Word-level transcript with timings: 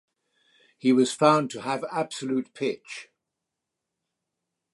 He 0.79 0.91
was 0.91 1.13
found 1.13 1.51
to 1.51 1.61
have 1.61 1.85
absolute 1.91 2.55
pitch. 2.55 3.09